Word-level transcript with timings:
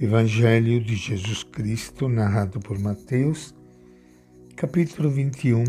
Evangelho 0.00 0.80
de 0.80 0.96
Jesus 0.96 1.44
Cristo, 1.44 2.08
narrado 2.08 2.58
por 2.58 2.76
Mateus, 2.80 3.54
capítulo 4.56 5.08
21, 5.08 5.62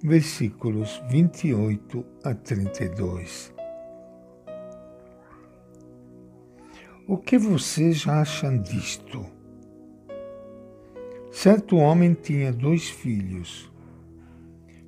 versículos 0.00 1.02
28 1.10 2.06
a 2.22 2.34
32. 2.34 3.52
O 7.08 7.18
que 7.18 7.36
vocês 7.36 8.06
acham 8.06 8.58
disto? 8.58 9.26
Certo 11.32 11.78
homem 11.78 12.14
tinha 12.14 12.52
dois 12.52 12.88
filhos. 12.88 13.68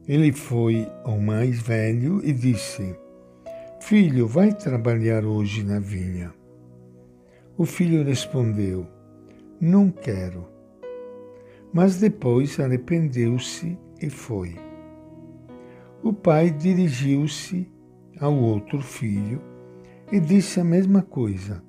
Ele 0.06 0.30
foi 0.30 0.86
ao 1.02 1.18
mais 1.18 1.60
velho 1.60 2.24
e 2.24 2.32
disse: 2.32 2.94
Filho, 3.80 4.28
vai 4.28 4.54
trabalhar 4.54 5.24
hoje 5.24 5.64
na 5.64 5.80
vinha. 5.80 6.39
O 7.60 7.66
filho 7.66 8.02
respondeu: 8.02 8.86
Não 9.60 9.90
quero. 9.90 10.48
Mas 11.74 12.00
depois 12.00 12.58
arrependeu-se 12.58 13.78
e 14.00 14.08
foi. 14.08 14.56
O 16.02 16.10
pai 16.10 16.50
dirigiu-se 16.50 17.70
ao 18.18 18.34
outro 18.34 18.80
filho 18.80 19.42
e 20.10 20.18
disse 20.18 20.58
a 20.58 20.64
mesma 20.64 21.02
coisa. 21.02 21.62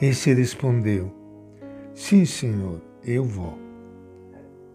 Esse 0.00 0.32
respondeu: 0.32 1.12
Sim, 1.92 2.24
senhor, 2.24 2.80
eu 3.02 3.24
vou. 3.24 3.58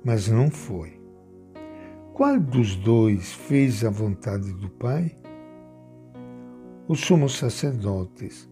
Mas 0.04 0.28
não 0.28 0.52
foi. 0.52 1.00
Qual 2.12 2.38
dos 2.38 2.76
dois 2.76 3.32
fez 3.32 3.86
a 3.86 3.90
vontade 3.90 4.52
do 4.56 4.70
pai? 4.72 5.16
Os 6.86 7.00
sumos 7.00 7.38
sacerdotes 7.38 8.50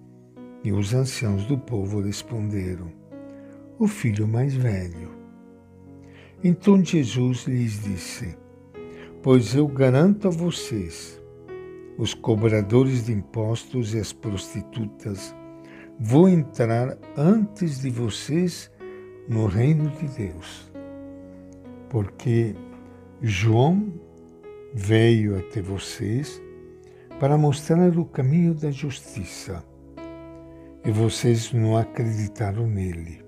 e 0.67 0.71
os 0.73 0.94
anciãos 0.94 1.45
do 1.45 1.57
povo 1.57 2.02
responderam: 2.02 2.91
O 3.80 3.88
filho 3.88 4.27
mais 4.27 4.53
velho. 4.53 5.16
Então 6.44 6.83
Jesus 6.83 7.45
lhes 7.47 7.81
disse: 7.81 8.38
Pois 9.23 9.55
eu 9.55 9.66
garanto 9.66 10.27
a 10.27 10.30
vocês, 10.30 11.23
os 11.97 12.14
cobradores 12.14 13.05
de 13.05 13.14
impostos 13.14 13.94
e 13.94 14.00
as 14.00 14.11
prostitutas 14.11 15.33
vão 15.97 16.27
entrar 16.27 16.97
antes 17.16 17.80
de 17.80 17.89
vocês 17.89 18.70
no 19.25 19.45
reino 19.45 19.89
de 19.92 20.05
Deus. 20.17 20.70
Porque 21.89 22.53
João 23.22 23.94
veio 24.73 25.39
até 25.39 25.61
vocês 25.61 26.42
para 27.22 27.38
mostrar 27.38 27.97
o 27.97 28.03
caminho 28.03 28.53
da 28.53 28.70
justiça 28.70 29.64
e 30.88 30.91
vocês 30.91 31.52
não 31.52 31.75
acreditaram 31.75 32.66
nele. 32.66 33.21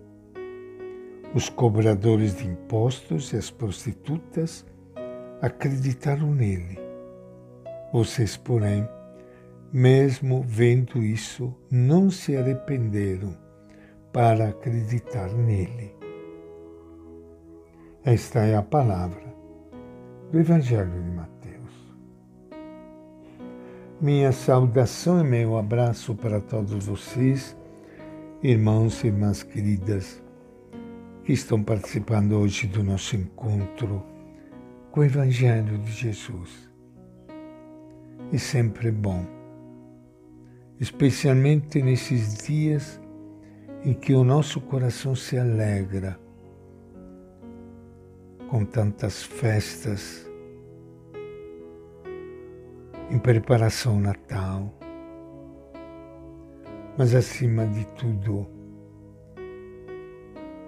Os 1.35 1.49
cobradores 1.49 2.37
de 2.37 2.47
impostos 2.47 3.33
e 3.33 3.35
as 3.35 3.51
prostitutas 3.51 4.65
acreditaram 5.41 6.33
nele. 6.33 6.79
Vocês, 7.91 8.37
porém, 8.37 8.87
mesmo 9.73 10.41
vendo 10.41 11.03
isso, 11.03 11.53
não 11.69 12.09
se 12.09 12.37
arrependeram 12.37 13.37
para 14.13 14.47
acreditar 14.47 15.27
nele. 15.33 15.93
Esta 18.05 18.39
é 18.39 18.55
a 18.55 18.63
palavra 18.63 19.35
do 20.31 20.39
Evangelho 20.39 20.91
de 21.03 21.11
Mateus. 21.11 21.38
Minha 24.01 24.31
saudação 24.31 25.19
e 25.19 25.27
meu 25.27 25.57
abraço 25.57 26.15
para 26.15 26.39
todos 26.39 26.85
vocês, 26.85 27.53
irmãos 28.41 29.03
e 29.03 29.07
irmãs 29.07 29.43
queridas, 29.43 30.23
que 31.25 31.33
estão 31.33 31.61
participando 31.61 32.31
hoje 32.31 32.65
do 32.65 32.81
nosso 32.81 33.17
encontro 33.17 34.01
com 34.89 35.01
o 35.01 35.03
Evangelho 35.03 35.77
de 35.79 35.91
Jesus. 35.91 36.71
E 38.31 38.39
sempre 38.39 38.89
bom, 38.89 39.25
especialmente 40.79 41.81
nesses 41.81 42.37
dias 42.37 43.01
em 43.83 43.93
que 43.93 44.13
o 44.13 44.23
nosso 44.23 44.61
coração 44.61 45.13
se 45.13 45.37
alegra 45.37 46.17
com 48.47 48.63
tantas 48.63 49.23
festas 49.23 50.28
em 53.09 53.17
preparação 53.17 53.93
ao 53.93 53.99
Natal, 53.99 54.73
mas 56.97 57.15
acima 57.15 57.65
de 57.65 57.85
tudo, 57.87 58.47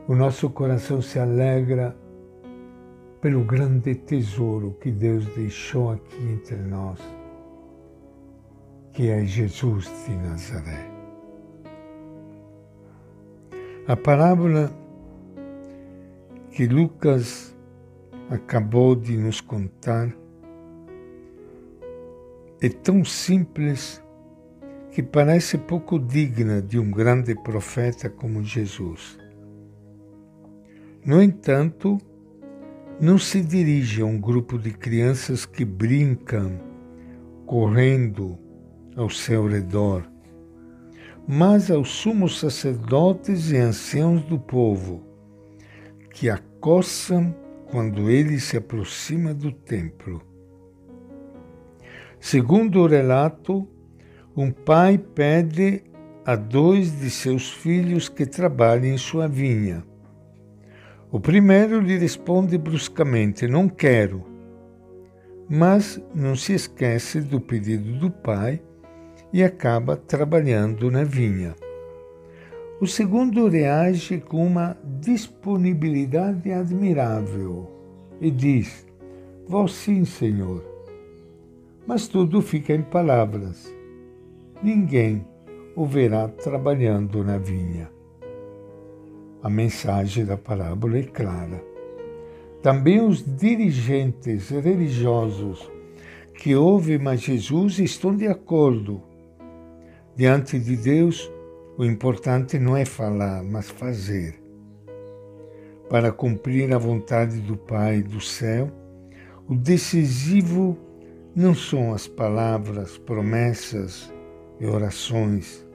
o 0.07 0.15
nosso 0.15 0.49
coração 0.49 1.01
se 1.01 1.19
alegra 1.19 1.95
pelo 3.21 3.43
grande 3.43 3.93
tesouro 3.93 4.75
que 4.81 4.91
Deus 4.91 5.25
deixou 5.35 5.91
aqui 5.91 6.17
entre 6.23 6.55
nós, 6.55 6.99
que 8.93 9.09
é 9.09 9.23
Jesus 9.23 9.91
de 10.05 10.15
Nazaré. 10.15 10.89
A 13.87 13.95
parábola 13.95 14.71
que 16.51 16.65
Lucas 16.65 17.55
acabou 18.29 18.95
de 18.95 19.17
nos 19.17 19.41
contar 19.41 20.20
é 22.61 22.69
tão 22.69 23.03
simples 23.03 24.03
que 24.91 25.01
parece 25.01 25.57
pouco 25.57 25.97
digna 25.97 26.61
de 26.61 26.77
um 26.77 26.91
grande 26.91 27.33
profeta 27.33 28.07
como 28.07 28.43
Jesus. 28.43 29.17
No 31.03 31.23
entanto, 31.23 31.97
não 32.99 33.17
se 33.17 33.41
dirige 33.41 34.03
a 34.03 34.05
um 34.05 34.19
grupo 34.19 34.59
de 34.59 34.69
crianças 34.69 35.43
que 35.43 35.65
brincam, 35.65 36.59
correndo 37.47 38.37
ao 38.95 39.09
seu 39.09 39.47
redor, 39.47 40.07
mas 41.27 41.71
aos 41.71 41.89
sumos 41.89 42.39
sacerdotes 42.39 43.49
e 43.49 43.57
anciãos 43.57 44.23
do 44.25 44.37
povo, 44.37 45.03
que 46.11 46.29
acossam 46.29 47.35
quando 47.71 48.07
ele 48.07 48.39
se 48.39 48.55
aproxima 48.55 49.33
do 49.33 49.51
templo. 49.51 50.30
Segundo 52.21 52.81
o 52.81 52.87
relato, 52.87 53.67
um 54.37 54.51
pai 54.51 54.95
pede 54.95 55.83
a 56.23 56.35
dois 56.35 56.99
de 56.99 57.09
seus 57.09 57.51
filhos 57.51 58.07
que 58.07 58.27
trabalhem 58.27 58.93
em 58.93 58.97
sua 58.97 59.27
vinha. 59.27 59.83
O 61.11 61.19
primeiro 61.19 61.81
lhe 61.81 61.97
responde 61.97 62.59
bruscamente: 62.59 63.47
Não 63.47 63.67
quero. 63.67 64.23
Mas 65.49 65.99
não 66.13 66.35
se 66.35 66.53
esquece 66.53 67.21
do 67.21 67.41
pedido 67.41 67.93
do 67.93 68.11
pai 68.11 68.61
e 69.33 69.43
acaba 69.43 69.97
trabalhando 69.97 70.91
na 70.91 71.03
vinha. 71.03 71.55
O 72.79 72.85
segundo 72.85 73.47
reage 73.47 74.19
com 74.19 74.45
uma 74.45 74.77
disponibilidade 74.99 76.51
admirável 76.51 77.67
e 78.21 78.29
diz: 78.29 78.85
Vou 79.47 79.67
sim, 79.67 80.05
Senhor. 80.05 80.70
Mas 81.93 82.07
tudo 82.07 82.41
fica 82.41 82.73
em 82.73 82.83
palavras. 82.83 83.69
Ninguém 84.63 85.27
o 85.75 85.85
verá 85.85 86.29
trabalhando 86.29 87.21
na 87.21 87.37
vinha. 87.37 87.91
A 89.43 89.49
mensagem 89.49 90.23
da 90.23 90.37
parábola 90.37 90.99
é 90.99 91.03
clara. 91.03 91.61
Também 92.63 93.05
os 93.05 93.25
dirigentes 93.35 94.51
religiosos 94.51 95.69
que 96.33 96.55
ouvem 96.55 96.97
mais 96.97 97.19
Jesus 97.19 97.77
estão 97.77 98.15
de 98.15 98.25
acordo. 98.25 99.01
Diante 100.15 100.57
de 100.57 100.77
Deus, 100.77 101.29
o 101.77 101.83
importante 101.83 102.57
não 102.57 102.77
é 102.77 102.85
falar, 102.85 103.43
mas 103.43 103.69
fazer. 103.69 104.41
Para 105.89 106.09
cumprir 106.13 106.73
a 106.73 106.77
vontade 106.77 107.41
do 107.41 107.57
Pai 107.57 108.01
do 108.01 108.21
céu, 108.21 108.71
o 109.45 109.53
decisivo 109.53 110.77
não 111.35 111.55
são 111.55 111.93
as 111.93 112.07
palavras, 112.07 112.97
promessas 112.97 114.13
e 114.59 114.65
orações, 114.65 115.65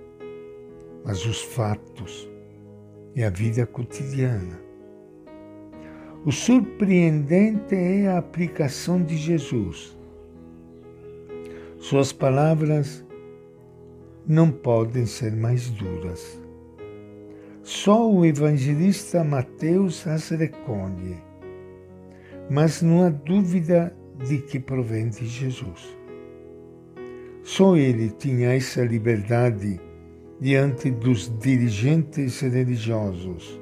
mas 1.05 1.25
os 1.25 1.41
fatos 1.43 2.29
e 3.15 3.25
a 3.25 3.31
vida 3.31 3.67
cotidiana. 3.67 4.61
O 6.27 6.33
surpreendente 6.33 7.75
é 7.75 8.09
a 8.09 8.19
aplicação 8.19 9.03
de 9.03 9.17
Jesus. 9.17 9.97
Suas 11.79 12.13
palavras 12.13 13.07
não 14.27 14.51
podem 14.51 15.07
ser 15.07 15.33
mais 15.33 15.71
duras. 15.71 16.39
Só 17.63 18.11
o 18.11 18.27
evangelista 18.27 19.25
Mateus 19.25 20.07
as 20.07 20.29
recolhe, 20.31 21.17
mas 22.51 22.83
não 22.83 23.05
há 23.05 23.09
dúvida 23.09 23.97
de 24.25 24.39
que 24.39 24.59
provém 24.59 25.09
de 25.09 25.27
Jesus. 25.27 25.97
Só 27.43 27.77
ele 27.77 28.11
tinha 28.11 28.55
essa 28.55 28.85
liberdade 28.85 29.81
diante 30.41 30.91
dos 30.91 31.33
dirigentes 31.39 32.41
religiosos. 32.41 33.61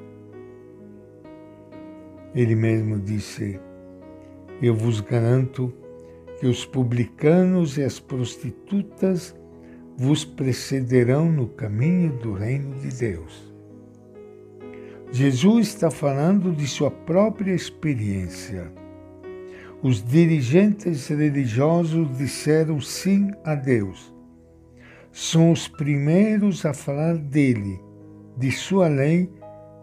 Ele 2.33 2.55
mesmo 2.55 2.99
disse: 2.99 3.59
Eu 4.61 4.75
vos 4.75 4.99
garanto 4.99 5.73
que 6.39 6.47
os 6.47 6.65
publicanos 6.65 7.77
e 7.77 7.83
as 7.83 7.99
prostitutas 7.99 9.35
vos 9.97 10.25
precederão 10.25 11.31
no 11.31 11.47
caminho 11.47 12.11
do 12.17 12.33
reino 12.33 12.75
de 12.79 12.89
Deus. 12.89 13.53
Jesus 15.11 15.67
está 15.67 15.89
falando 15.89 16.51
de 16.51 16.67
sua 16.67 16.91
própria 16.91 17.53
experiência. 17.53 18.69
Os 19.83 20.03
dirigentes 20.03 21.07
religiosos 21.07 22.17
disseram 22.17 22.79
sim 22.79 23.31
a 23.43 23.55
Deus. 23.55 24.13
São 25.11 25.51
os 25.51 25.67
primeiros 25.67 26.65
a 26.65 26.73
falar 26.73 27.17
dele, 27.17 27.79
de 28.37 28.51
sua 28.51 28.87
lei 28.87 29.29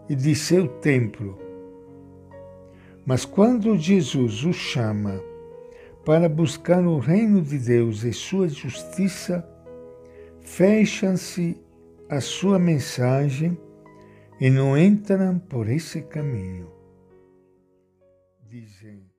e 0.09 0.15
de 0.15 0.35
seu 0.35 0.67
templo. 0.67 1.39
Mas 3.05 3.25
quando 3.25 3.77
Jesus 3.77 4.43
os 4.43 4.55
chama 4.55 5.21
para 6.05 6.27
buscar 6.27 6.85
o 6.85 6.99
reino 6.99 7.41
de 7.41 7.57
Deus 7.57 8.03
e 8.03 8.11
sua 8.11 8.49
justiça, 8.49 9.47
fecham-se 10.41 11.57
a 12.09 12.19
sua 12.19 12.59
mensagem 12.59 13.57
e 14.39 14.49
não 14.49 14.77
entram 14.77 15.39
por 15.39 15.69
esse 15.69 16.01
caminho. 16.01 16.67
Dizem, 18.49 19.12